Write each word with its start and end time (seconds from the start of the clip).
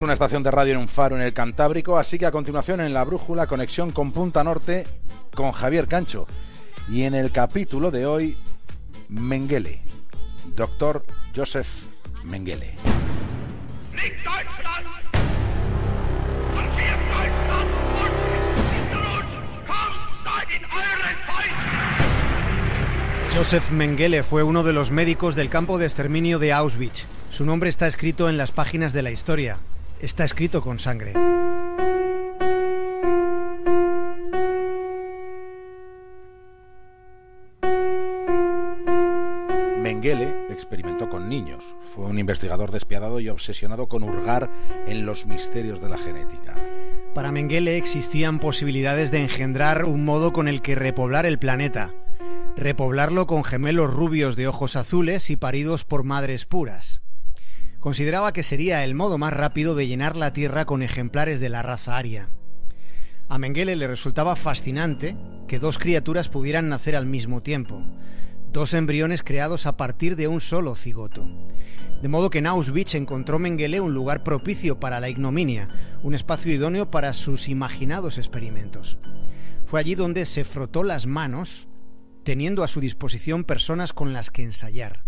Una 0.00 0.12
estación 0.12 0.44
de 0.44 0.52
radio 0.52 0.74
en 0.74 0.78
un 0.78 0.86
faro 0.86 1.16
en 1.16 1.22
el 1.22 1.32
Cantábrico, 1.32 1.98
así 1.98 2.20
que 2.20 2.26
a 2.26 2.30
continuación 2.30 2.80
en 2.80 2.94
la 2.94 3.02
brújula 3.02 3.48
conexión 3.48 3.90
con 3.90 4.12
Punta 4.12 4.44
Norte 4.44 4.86
con 5.34 5.50
Javier 5.50 5.88
Cancho. 5.88 6.28
Y 6.88 7.02
en 7.02 7.16
el 7.16 7.32
capítulo 7.32 7.90
de 7.90 8.06
hoy, 8.06 8.38
Mengele, 9.08 9.82
doctor 10.54 11.04
Joseph 11.34 11.66
Mengele. 12.22 12.76
Joseph 23.34 23.70
Mengele 23.72 24.22
fue 24.22 24.44
uno 24.44 24.62
de 24.62 24.72
los 24.72 24.92
médicos 24.92 25.34
del 25.34 25.48
campo 25.48 25.76
de 25.76 25.86
exterminio 25.86 26.38
de 26.38 26.52
Auschwitz. 26.52 27.06
Su 27.32 27.44
nombre 27.44 27.68
está 27.68 27.88
escrito 27.88 28.28
en 28.28 28.36
las 28.36 28.52
páginas 28.52 28.92
de 28.92 29.02
la 29.02 29.10
historia 29.10 29.58
está 30.00 30.24
escrito 30.24 30.62
con 30.62 30.78
sangre. 30.78 31.12
Mengele 39.82 40.34
experimentó 40.50 41.08
con 41.08 41.28
niños. 41.28 41.74
Fue 41.94 42.04
un 42.04 42.18
investigador 42.18 42.70
despiadado 42.70 43.20
y 43.20 43.28
obsesionado 43.28 43.88
con 43.88 44.02
hurgar 44.02 44.50
en 44.86 45.06
los 45.06 45.26
misterios 45.26 45.80
de 45.80 45.88
la 45.88 45.96
genética. 45.96 46.54
Para 47.14 47.32
Mengele 47.32 47.76
existían 47.76 48.38
posibilidades 48.38 49.10
de 49.10 49.22
engendrar 49.22 49.84
un 49.84 50.04
modo 50.04 50.32
con 50.32 50.46
el 50.46 50.62
que 50.62 50.74
repoblar 50.74 51.26
el 51.26 51.38
planeta. 51.38 51.92
Repoblarlo 52.56 53.26
con 53.26 53.44
gemelos 53.44 53.92
rubios 53.92 54.36
de 54.36 54.48
ojos 54.48 54.76
azules 54.76 55.30
y 55.30 55.36
paridos 55.36 55.84
por 55.84 56.04
madres 56.04 56.44
puras 56.44 57.02
consideraba 57.80 58.32
que 58.32 58.42
sería 58.42 58.84
el 58.84 58.94
modo 58.94 59.18
más 59.18 59.32
rápido 59.32 59.74
de 59.74 59.86
llenar 59.86 60.16
la 60.16 60.32
Tierra 60.32 60.64
con 60.64 60.82
ejemplares 60.82 61.40
de 61.40 61.48
la 61.48 61.62
raza 61.62 61.96
aria. 61.96 62.28
A 63.28 63.38
Mengele 63.38 63.76
le 63.76 63.86
resultaba 63.86 64.36
fascinante 64.36 65.16
que 65.46 65.58
dos 65.58 65.78
criaturas 65.78 66.28
pudieran 66.28 66.68
nacer 66.68 66.96
al 66.96 67.06
mismo 67.06 67.42
tiempo, 67.42 67.82
dos 68.52 68.74
embriones 68.74 69.22
creados 69.22 69.66
a 69.66 69.76
partir 69.76 70.16
de 70.16 70.28
un 70.28 70.40
solo 70.40 70.74
cigoto. 70.74 71.28
De 72.02 72.08
modo 72.08 72.30
que 72.30 72.38
en 72.38 72.46
Auschwitz 72.46 72.94
encontró 72.94 73.38
Mengele 73.38 73.80
un 73.80 73.92
lugar 73.92 74.22
propicio 74.22 74.80
para 74.80 75.00
la 75.00 75.08
ignominia, 75.08 75.68
un 76.02 76.14
espacio 76.14 76.52
idóneo 76.52 76.90
para 76.90 77.12
sus 77.12 77.48
imaginados 77.48 78.18
experimentos. 78.18 78.98
Fue 79.66 79.80
allí 79.80 79.94
donde 79.94 80.24
se 80.24 80.44
frotó 80.44 80.82
las 80.82 81.06
manos, 81.06 81.66
teniendo 82.28 82.62
a 82.62 82.68
su 82.68 82.80
disposición 82.82 83.42
personas 83.42 83.94
con 83.94 84.12
las 84.12 84.30
que 84.30 84.42
ensayar 84.42 85.00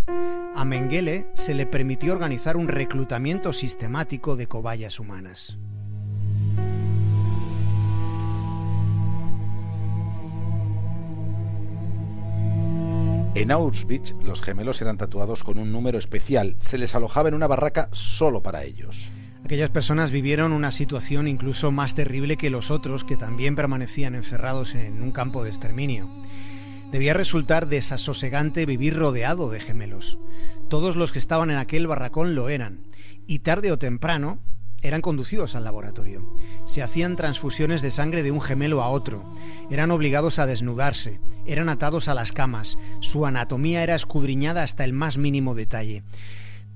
a 0.56 0.64
Mengele 0.64 1.27
se 1.34 1.52
le 1.52 1.66
permitió 1.66 2.14
organizar 2.14 2.56
un 2.56 2.66
reclutamiento 2.66 3.52
sistemático 3.52 4.36
de 4.36 4.46
cobayas 4.46 4.98
humanas. 4.98 5.58
En 13.34 13.50
Auschwitz 13.50 14.14
los 14.22 14.40
gemelos 14.40 14.80
eran 14.80 14.96
tatuados 14.96 15.44
con 15.44 15.58
un 15.58 15.70
número 15.72 15.98
especial. 15.98 16.56
Se 16.60 16.78
les 16.78 16.94
alojaba 16.94 17.28
en 17.28 17.34
una 17.34 17.46
barraca 17.46 17.90
solo 17.92 18.42
para 18.42 18.64
ellos. 18.64 19.10
Aquellas 19.44 19.68
personas 19.68 20.10
vivieron 20.10 20.52
una 20.52 20.72
situación 20.72 21.28
incluso 21.28 21.70
más 21.70 21.94
terrible 21.94 22.38
que 22.38 22.48
los 22.48 22.70
otros 22.70 23.05
que 23.05 23.18
también 23.18 23.56
permanecían 23.56 24.14
encerrados 24.14 24.74
en 24.74 25.02
un 25.02 25.12
campo 25.12 25.44
de 25.44 25.50
exterminio. 25.50 26.08
Debía 26.91 27.14
resultar 27.14 27.69
desasosegante 27.69 28.66
vivir 28.66 28.96
rodeado 28.96 29.48
de 29.48 29.60
gemelos. 29.60 30.19
Todos 30.69 30.96
los 30.96 31.12
que 31.12 31.20
estaban 31.20 31.50
en 31.50 31.56
aquel 31.56 31.86
barracón 31.86 32.34
lo 32.34 32.48
eran, 32.48 32.88
y 33.28 33.41
tarde 33.41 33.70
o 33.70 33.78
temprano 33.78 34.41
eran 34.83 35.00
conducidos 35.00 35.55
al 35.55 35.62
laboratorio. 35.62 36.34
Se 36.66 36.83
hacían 36.83 37.14
transfusiones 37.14 37.80
de 37.80 37.92
sangre 37.92 38.24
de 38.24 38.33
un 38.33 38.41
gemelo 38.41 38.83
a 38.83 38.88
otro, 38.88 39.33
eran 39.70 39.92
obligados 39.92 40.41
a 40.41 40.46
desnudarse, 40.46 41.20
eran 41.46 41.68
atados 41.68 42.08
a 42.08 42.14
las 42.14 42.33
camas, 42.33 42.77
su 42.98 43.24
anatomía 43.24 43.84
era 43.84 43.95
escudriñada 43.95 44.64
hasta 44.64 44.83
el 44.83 44.92
más 44.92 45.17
mínimo 45.17 45.55
detalle. 45.55 46.02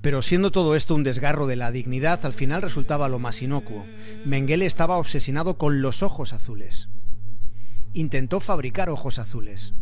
Pero 0.01 0.21
siendo 0.21 0.49
todo 0.51 0.77
esto 0.77 0.95
un 0.95 1.03
desgarro 1.03 1.45
de 1.45 1.57
la 1.57 1.71
dignidad, 1.71 2.25
al 2.25 2.33
final 2.33 2.61
resultaba 2.61 3.09
lo 3.09 3.19
más 3.19 3.41
inocuo. 3.41 3.85
Mengele 4.23 4.65
estaba 4.65 4.97
obsesionado 4.97 5.57
con 5.57 5.81
los 5.81 6.03
ojos 6.03 6.31
azules. 6.31 6.87
Intentó 7.93 8.39
fabricar 8.39 8.89
ojos 8.89 9.19
azules 9.19 9.73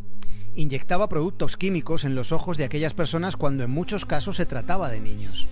inyectaba 0.56 1.10
productos 1.10 1.58
químicos 1.58 2.04
en 2.04 2.16
los 2.16 2.32
ojos 2.32 2.58
de 2.58 2.64
aquellas 2.64 2.94
personas 2.94 3.38
cuando 3.38 3.64
en 3.64 3.72
muchos 3.72 4.06
casos 4.06 4.38
se 4.38 4.46
trataba 4.46 4.90
de 4.90 5.00
niños. 5.00 5.48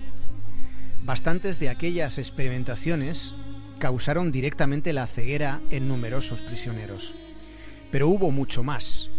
Bastantes 1.04 1.58
de 1.58 1.68
aquellas 1.68 2.18
experimentaciones 2.18 3.34
causaron 3.78 4.30
directamente 4.30 4.92
la 4.92 5.08
ceguera 5.08 5.60
en 5.70 5.88
numerosos 5.88 6.40
prisioneros. 6.40 7.14
Pero 7.90 8.08
hubo 8.08 8.30
mucho 8.30 8.62
más. 8.62 9.10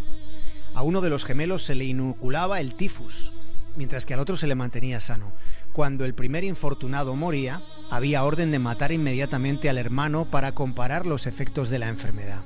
A 0.73 0.81
uno 0.81 1.01
de 1.01 1.09
los 1.09 1.25
gemelos 1.25 1.63
se 1.63 1.75
le 1.75 1.83
inoculaba 1.83 2.61
el 2.61 2.75
tifus, 2.75 3.33
mientras 3.75 4.05
que 4.05 4.13
al 4.13 4.21
otro 4.21 4.37
se 4.37 4.47
le 4.47 4.55
mantenía 4.55 5.01
sano. 5.01 5.33
Cuando 5.73 6.05
el 6.05 6.13
primer 6.13 6.45
infortunado 6.45 7.15
moría, 7.15 7.61
había 7.89 8.23
orden 8.23 8.51
de 8.51 8.59
matar 8.59 8.91
inmediatamente 8.91 9.69
al 9.69 9.77
hermano 9.77 10.25
para 10.31 10.53
comparar 10.53 11.05
los 11.05 11.27
efectos 11.27 11.69
de 11.69 11.79
la 11.79 11.89
enfermedad. 11.89 12.43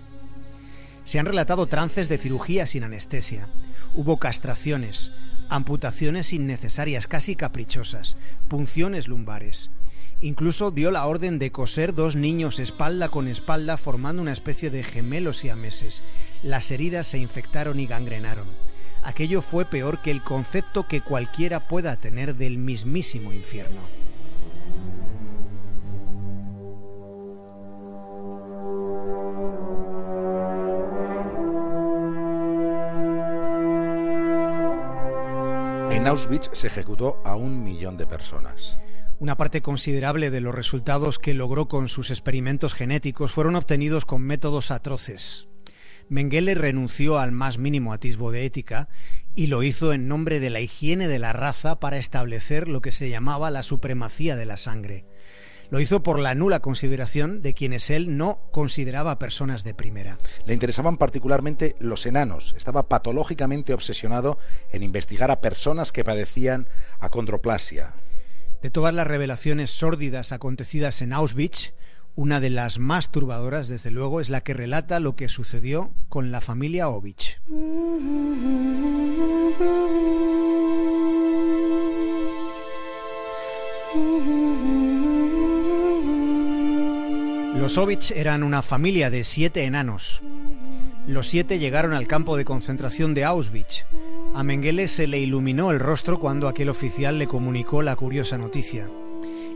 Se 1.07 1.19
han 1.19 1.25
relatado 1.25 1.67
trances 1.67 2.09
de 2.09 2.17
cirugía 2.17 2.65
sin 2.65 2.83
anestesia. 2.83 3.47
Hubo 3.95 4.19
castraciones, 4.19 5.13
amputaciones 5.47 6.33
innecesarias, 6.33 7.07
casi 7.07 7.37
caprichosas, 7.37 8.17
punciones 8.49 9.07
lumbares. 9.07 9.69
Incluso 10.19 10.69
dio 10.69 10.91
la 10.91 11.05
orden 11.05 11.39
de 11.39 11.49
coser 11.49 11.93
dos 11.93 12.17
niños 12.17 12.59
espalda 12.59 13.07
con 13.07 13.29
espalda 13.29 13.77
formando 13.77 14.21
una 14.21 14.33
especie 14.33 14.69
de 14.69 14.83
gemelos 14.83 15.37
siameses. 15.37 16.03
Las 16.43 16.71
heridas 16.71 17.07
se 17.07 17.19
infectaron 17.19 17.79
y 17.79 17.87
gangrenaron. 17.87 18.49
Aquello 19.01 19.41
fue 19.41 19.63
peor 19.63 20.01
que 20.01 20.11
el 20.11 20.25
concepto 20.25 20.89
que 20.89 20.99
cualquiera 20.99 21.69
pueda 21.69 21.95
tener 21.95 22.35
del 22.35 22.57
mismísimo 22.57 23.31
infierno. 23.31 23.79
En 36.07 36.11
Auschwitz 36.11 36.49
se 36.53 36.67
ejecutó 36.67 37.21
a 37.25 37.35
un 37.35 37.65
millón 37.65 37.97
de 37.97 38.07
personas. 38.07 38.79
Una 39.19 39.35
parte 39.35 39.61
considerable 39.61 40.31
de 40.31 40.39
los 40.39 40.55
resultados 40.55 41.19
que 41.19 41.33
logró 41.33 41.67
con 41.67 41.89
sus 41.89 42.11
experimentos 42.11 42.73
genéticos 42.73 43.33
fueron 43.33 43.57
obtenidos 43.57 44.05
con 44.05 44.21
métodos 44.21 44.71
atroces. 44.71 45.49
Mengele 46.07 46.55
renunció 46.55 47.19
al 47.19 47.33
más 47.33 47.57
mínimo 47.57 47.91
atisbo 47.91 48.31
de 48.31 48.45
ética 48.45 48.87
y 49.35 49.47
lo 49.47 49.63
hizo 49.63 49.91
en 49.91 50.07
nombre 50.07 50.39
de 50.39 50.49
la 50.49 50.61
higiene 50.61 51.09
de 51.09 51.19
la 51.19 51.33
raza 51.33 51.81
para 51.81 51.97
establecer 51.97 52.69
lo 52.69 52.79
que 52.79 52.93
se 52.93 53.09
llamaba 53.09 53.51
la 53.51 53.61
supremacía 53.61 54.37
de 54.37 54.45
la 54.45 54.55
sangre. 54.55 55.05
Lo 55.69 55.79
hizo 55.79 56.01
por 56.01 56.19
la 56.19 56.33
nula 56.33 56.61
consideración 56.61 57.41
de 57.41 57.53
quienes 57.53 57.89
él 57.89 58.17
no 58.17 58.39
consideraba 58.51 59.19
personas 59.19 59.63
de 59.63 59.73
primera. 59.73 60.17
Le 60.45 60.53
interesaban 60.53 60.97
particularmente 60.97 61.75
los 61.79 62.05
enanos. 62.05 62.53
Estaba 62.57 62.87
patológicamente 62.87 63.73
obsesionado 63.73 64.37
en 64.71 64.83
investigar 64.83 65.29
a 65.29 65.41
personas 65.41 65.91
que 65.91 66.05
padecían 66.05 66.67
acondroplasia. 66.99 67.93
De 68.61 68.71
todas 68.71 68.93
las 68.93 69.07
revelaciones 69.07 69.71
sórdidas 69.71 70.31
acontecidas 70.31 71.01
en 71.01 71.13
Auschwitz, 71.13 71.73
una 72.15 72.39
de 72.39 72.49
las 72.49 72.79
más 72.79 73.11
turbadoras, 73.11 73.67
desde 73.67 73.91
luego, 73.91 74.21
es 74.21 74.29
la 74.29 74.41
que 74.41 74.55
relata 74.55 74.99
lo 74.99 75.15
que 75.15 75.29
sucedió 75.29 75.91
con 76.09 76.31
la 76.31 76.41
familia 76.41 76.89
Ovich. 76.89 77.39
Los 87.67 87.77
Ovich 87.77 88.11
eran 88.11 88.43
una 88.43 88.61
familia 88.61 89.09
de 89.09 89.25
siete 89.25 89.65
enanos. 89.65 90.21
Los 91.05 91.27
siete 91.27 91.59
llegaron 91.59 91.91
al 91.91 92.07
campo 92.07 92.37
de 92.37 92.45
concentración 92.45 93.13
de 93.13 93.25
Auschwitz. 93.25 93.83
A 94.33 94.41
Mengele 94.41 94.87
se 94.87 95.05
le 95.05 95.19
iluminó 95.19 95.71
el 95.71 95.81
rostro 95.81 96.17
cuando 96.17 96.47
aquel 96.47 96.69
oficial 96.69 97.19
le 97.19 97.27
comunicó 97.27 97.81
la 97.81 97.97
curiosa 97.97 98.37
noticia. 98.37 98.89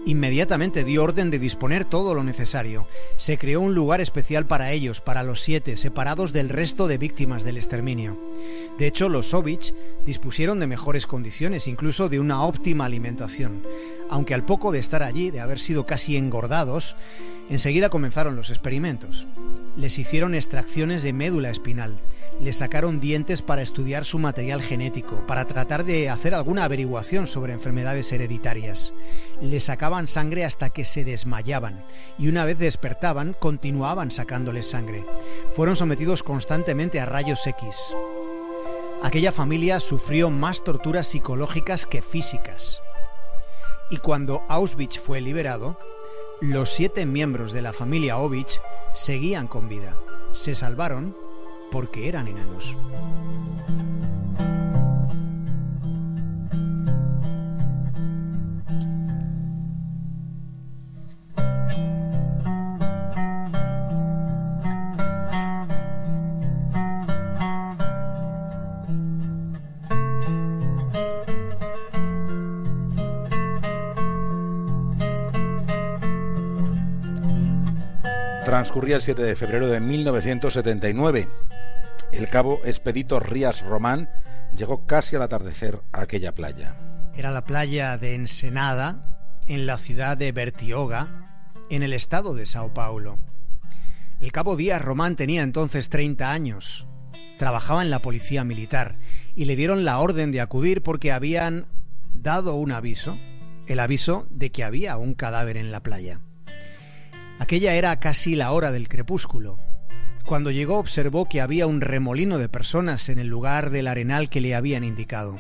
Inmediatamente 0.06 0.84
dio 0.84 1.04
orden 1.06 1.32
de 1.32 1.40
disponer 1.40 1.86
todo 1.86 2.14
lo 2.14 2.26
necesario. 2.26 2.86
Se 3.16 3.38
creó 3.38 3.62
un 3.62 3.76
lugar 3.76 4.02
especial 4.02 4.46
para 4.46 4.74
ellos, 4.74 5.00
para 5.00 5.24
los 5.24 5.40
siete, 5.40 5.78
separados 5.78 6.34
del 6.34 6.50
resto 6.50 6.88
de 6.88 6.98
víctimas 6.98 7.46
del 7.46 7.56
exterminio. 7.56 8.20
De 8.78 8.88
hecho, 8.88 9.08
los 9.08 9.28
Sovich 9.28 9.74
dispusieron 10.06 10.60
de 10.60 10.68
mejores 10.68 11.08
condiciones, 11.08 11.66
incluso 11.66 12.10
de 12.10 12.20
una 12.20 12.44
óptima 12.44 12.84
alimentación. 12.84 13.64
Aunque 14.10 14.34
al 14.34 14.44
poco 14.44 14.74
de 14.74 14.80
estar 14.80 15.02
allí, 15.02 15.32
de 15.32 15.40
haber 15.40 15.60
sido 15.60 15.86
casi 15.86 16.18
engordados, 16.18 16.98
Enseguida 17.52 17.90
comenzaron 17.90 18.38
los 18.38 18.50
experimentos. 18.50 19.28
Les 19.76 20.00
hicieron 20.00 20.36
extracciones 20.36 21.04
de 21.04 21.12
médula 21.12 21.50
espinal, 21.50 22.00
les 22.40 22.56
sacaron 22.56 23.02
dientes 23.02 23.42
para 23.42 23.62
estudiar 23.62 24.06
su 24.06 24.20
material 24.20 24.62
genético, 24.62 25.28
para 25.28 25.44
tratar 25.46 25.84
de 25.84 26.10
hacer 26.10 26.34
alguna 26.34 26.64
averiguación 26.64 27.28
sobre 27.28 27.52
enfermedades 27.52 28.10
hereditarias. 28.14 28.94
Les 29.42 29.66
sacaban 29.66 30.08
sangre 30.08 30.46
hasta 30.46 30.70
que 30.70 30.86
se 30.86 31.04
desmayaban 31.04 31.84
y 32.18 32.30
una 32.30 32.46
vez 32.46 32.58
despertaban 32.58 33.36
continuaban 33.38 34.12
sacándoles 34.12 34.70
sangre. 34.70 35.06
Fueron 35.54 35.76
sometidos 35.76 36.24
constantemente 36.24 37.02
a 37.02 37.06
rayos 37.06 37.46
X. 37.46 37.76
Aquella 39.04 39.34
familia 39.34 39.82
sufrió 39.82 40.30
más 40.30 40.64
torturas 40.64 41.08
psicológicas 41.08 41.86
que 41.86 42.02
físicas. 42.02 42.82
Y 43.90 43.98
cuando 43.98 44.42
Auschwitz 44.48 45.02
fue 45.02 45.20
liberado, 45.20 45.78
los 46.42 46.72
siete 46.72 47.06
miembros 47.06 47.54
de 47.54 47.62
la 47.62 47.72
familia 47.72 48.18
Ovich 48.18 48.60
seguían 48.96 49.48
con 49.48 49.70
vida. 49.70 49.96
Se 50.34 50.56
salvaron 50.56 51.16
porque 51.72 52.08
eran 52.08 52.28
enanos. 52.28 52.76
Transcurría 78.52 78.98
el 78.98 79.02
7 79.02 79.24
de 79.24 79.38
febrero 79.38 79.68
de 79.68 79.80
1979. 79.80 81.30
El 82.12 82.28
cabo 82.28 82.60
Expedito 82.66 83.18
Rías 83.22 83.62
Román 83.62 84.10
llegó 84.54 84.86
casi 84.86 85.16
al 85.16 85.22
atardecer 85.22 85.80
a 85.94 86.02
aquella 86.02 86.36
playa. 86.36 86.76
Era 87.16 87.32
la 87.32 87.46
playa 87.46 87.98
de 87.98 88.14
Ensenada, 88.14 89.38
en 89.48 89.66
la 89.66 89.78
ciudad 89.78 90.18
de 90.18 90.34
Bertioga, 90.34 91.54
en 91.70 91.82
el 91.82 91.94
estado 91.94 92.36
de 92.36 92.46
Sao 92.46 92.74
Paulo. 92.74 93.20
El 94.20 94.34
cabo 94.34 94.58
Díaz 94.58 94.82
Román 94.82 95.16
tenía 95.16 95.44
entonces 95.44 95.88
30 95.88 96.30
años. 96.30 96.86
Trabajaba 97.40 97.82
en 97.84 97.90
la 97.90 98.02
policía 98.02 98.44
militar 98.44 98.98
y 99.34 99.46
le 99.46 99.56
dieron 99.56 99.86
la 99.86 99.98
orden 100.00 100.34
de 100.34 100.42
acudir 100.42 100.84
porque 100.84 101.14
habían 101.14 101.68
dado 102.16 102.56
un 102.56 102.74
aviso, 102.74 103.18
el 103.68 103.80
aviso 103.80 104.28
de 104.30 104.52
que 104.52 104.66
había 104.66 104.98
un 104.98 105.14
cadáver 105.14 105.56
en 105.56 105.72
la 105.72 105.80
playa. 105.84 106.20
Aquella 107.42 107.74
era 107.74 108.00
casi 108.00 108.36
la 108.36 108.52
hora 108.52 108.72
del 108.72 108.88
crepúsculo. 108.88 109.58
Cuando 110.28 110.52
llegó 110.52 110.78
observó 110.78 111.26
que 111.26 111.42
había 111.42 111.66
un 111.66 111.82
remolino 111.82 112.38
de 112.38 112.48
personas 112.50 113.10
en 113.10 113.18
el 113.18 113.30
lugar 113.30 113.72
del 113.72 113.88
arenal 113.88 114.30
que 114.30 114.42
le 114.42 114.54
habían 114.54 114.84
indicado. 114.84 115.40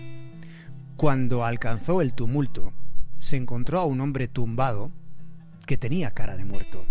Cuando 0.97 1.45
alcanzó 1.45 2.01
el 2.01 2.13
tumulto, 2.13 2.73
se 3.19 3.37
encontró 3.37 3.79
a 3.79 3.85
un 3.85 4.01
hombre 4.01 4.27
tumbado 4.27 4.89
que 5.67 5.77
tenía 5.77 6.09
cara 6.09 6.37
de 6.37 6.45
muerto. 6.45 6.87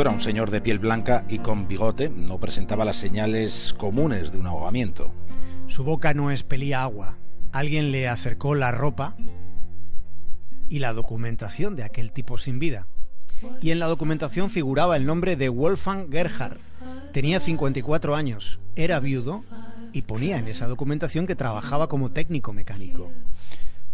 Era 0.00 0.10
un 0.10 0.20
señor 0.20 0.50
de 0.50 0.62
piel 0.62 0.78
blanca 0.78 1.24
y 1.28 1.40
con 1.40 1.68
bigote, 1.68 2.08
no 2.08 2.38
presentaba 2.38 2.86
las 2.86 2.96
señales 2.96 3.74
comunes 3.76 4.32
de 4.32 4.38
un 4.38 4.46
ahogamiento. 4.46 5.12
Su 5.66 5.84
boca 5.84 6.14
no 6.14 6.30
expelía 6.30 6.82
agua. 6.82 7.18
Alguien 7.52 7.92
le 7.92 8.08
acercó 8.08 8.54
la 8.54 8.72
ropa 8.72 9.14
y 10.70 10.78
la 10.78 10.94
documentación 10.94 11.76
de 11.76 11.84
aquel 11.84 12.12
tipo 12.12 12.38
sin 12.38 12.58
vida. 12.58 12.86
Y 13.60 13.72
en 13.72 13.78
la 13.78 13.86
documentación 13.86 14.48
figuraba 14.48 14.96
el 14.96 15.04
nombre 15.04 15.36
de 15.36 15.50
Wolfgang 15.50 16.10
Gerhard. 16.10 16.56
Tenía 17.12 17.40
54 17.40 18.16
años, 18.16 18.58
era 18.74 18.98
viudo 19.00 19.44
y 19.92 20.02
ponía 20.02 20.38
en 20.38 20.48
esa 20.48 20.66
documentación 20.68 21.26
que 21.26 21.36
trabajaba 21.36 21.88
como 21.88 22.10
técnico 22.10 22.54
mecánico. 22.54 23.12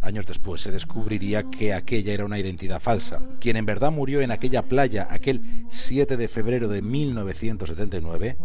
Años 0.09 0.25
después 0.25 0.63
se 0.63 0.71
descubriría 0.71 1.43
que 1.51 1.75
aquella 1.75 2.15
era 2.15 2.25
una 2.25 2.39
identidad 2.39 2.81
falsa. 2.81 3.21
Quien 3.41 3.59
en 3.59 3.67
verdad 3.67 3.93
murió 3.93 4.23
en 4.23 4.31
aquella 4.31 4.63
playa 4.63 5.07
aquel 5.11 5.43
7 5.69 6.17
de 6.17 6.29
febrero 6.29 6.67
de 6.69 6.81
1979 6.81 8.39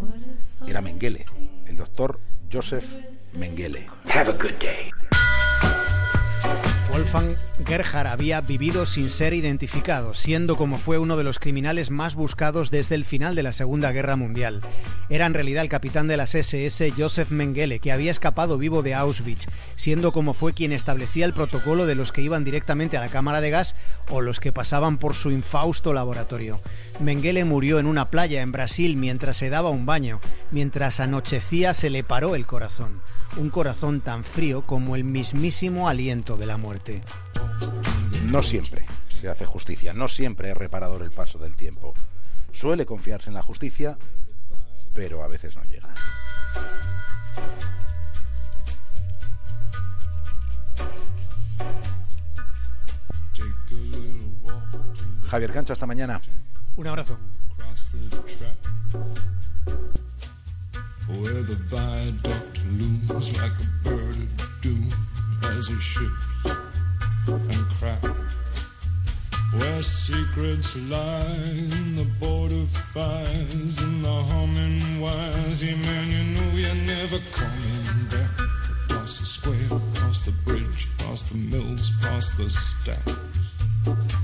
era 0.68 0.82
Mengele, 0.82 1.24
el 1.66 1.76
doctor 1.76 2.20
Joseph 2.52 2.84
Mengele. 3.38 3.86
Have 4.12 4.28
a 4.28 4.32
good 4.32 4.58
day. 4.60 4.90
Wolfgang 6.94 7.34
Gerhard 7.66 8.06
había 8.06 8.40
vivido 8.40 8.86
sin 8.86 9.10
ser 9.10 9.34
identificado, 9.34 10.14
siendo 10.14 10.56
como 10.56 10.78
fue 10.78 10.96
uno 10.96 11.16
de 11.16 11.24
los 11.24 11.40
criminales 11.40 11.90
más 11.90 12.14
buscados 12.14 12.70
desde 12.70 12.94
el 12.94 13.04
final 13.04 13.34
de 13.34 13.42
la 13.42 13.52
Segunda 13.52 13.90
Guerra 13.90 14.14
Mundial. 14.14 14.60
Era 15.08 15.26
en 15.26 15.34
realidad 15.34 15.64
el 15.64 15.68
capitán 15.68 16.06
de 16.06 16.16
las 16.16 16.36
SS 16.36 16.92
Joseph 16.96 17.30
Mengele, 17.30 17.80
que 17.80 17.90
había 17.90 18.12
escapado 18.12 18.58
vivo 18.58 18.84
de 18.84 18.94
Auschwitz, 18.94 19.48
siendo 19.74 20.12
como 20.12 20.34
fue 20.34 20.52
quien 20.52 20.70
establecía 20.70 21.26
el 21.26 21.34
protocolo 21.34 21.84
de 21.84 21.96
los 21.96 22.12
que 22.12 22.22
iban 22.22 22.44
directamente 22.44 22.96
a 22.96 23.00
la 23.00 23.08
cámara 23.08 23.40
de 23.40 23.50
gas 23.50 23.74
o 24.08 24.20
los 24.20 24.38
que 24.38 24.52
pasaban 24.52 24.98
por 24.98 25.14
su 25.14 25.32
infausto 25.32 25.94
laboratorio. 25.94 26.60
Mengele 27.00 27.44
murió 27.44 27.80
en 27.80 27.86
una 27.86 28.08
playa 28.08 28.40
en 28.40 28.52
Brasil 28.52 28.94
mientras 28.94 29.36
se 29.36 29.50
daba 29.50 29.70
un 29.70 29.84
baño. 29.84 30.20
Mientras 30.52 31.00
anochecía 31.00 31.74
se 31.74 31.90
le 31.90 32.04
paró 32.04 32.36
el 32.36 32.46
corazón 32.46 33.00
un 33.36 33.50
corazón 33.50 34.00
tan 34.00 34.24
frío 34.24 34.62
como 34.62 34.96
el 34.96 35.04
mismísimo 35.04 35.88
aliento 35.88 36.36
de 36.36 36.46
la 36.46 36.56
muerte. 36.56 37.02
No 38.26 38.42
siempre 38.42 38.86
se 39.08 39.28
hace 39.28 39.44
justicia, 39.44 39.92
no 39.92 40.08
siempre 40.08 40.50
es 40.50 40.56
reparador 40.56 41.02
el 41.02 41.10
paso 41.10 41.38
del 41.38 41.56
tiempo. 41.56 41.94
Suele 42.52 42.86
confiarse 42.86 43.30
en 43.30 43.34
la 43.34 43.42
justicia, 43.42 43.98
pero 44.94 45.22
a 45.22 45.28
veces 45.28 45.56
no 45.56 45.64
llega. 45.64 45.88
Javier 55.26 55.52
Cancho, 55.52 55.72
hasta 55.72 55.86
mañana. 55.86 56.20
Un 56.76 56.86
abrazo. 56.86 57.18
where 61.08 61.42
the 61.42 61.54
viaduct 61.68 62.53
looms 62.72 63.36
like 63.40 63.52
a 63.52 63.88
bird 63.88 64.16
of 64.16 64.60
doom 64.60 64.92
as 65.44 65.68
it 65.68 65.80
shifts 65.80 66.50
and 67.26 67.68
cracks. 67.78 68.08
Where 69.52 69.82
secrets 69.82 70.76
lie 70.76 71.56
in 71.78 71.96
the 71.96 72.06
border 72.18 72.64
fires 72.92 73.78
and 73.78 74.04
the 74.04 74.22
humming 74.30 75.00
wires. 75.00 75.62
Yeah, 75.62 75.76
man, 75.76 76.10
you 76.10 76.24
know 76.34 76.50
you're 76.56 76.74
never 76.86 77.18
coming 77.30 78.08
back. 78.10 78.40
Across 78.84 79.20
the 79.20 79.26
square, 79.26 79.78
across 79.94 80.24
the 80.24 80.32
bridge, 80.44 80.88
past 80.98 81.28
the 81.30 81.36
mills, 81.36 81.90
past 82.02 82.36
the 82.36 82.50
stacks. 82.50 84.23